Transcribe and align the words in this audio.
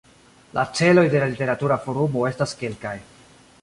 La 0.57 0.63
celoj 0.79 1.03
de 1.15 1.21
la 1.25 1.29
Literatura 1.33 1.79
Forumo 1.87 2.27
estas 2.35 2.61
kelkaj. 2.65 2.99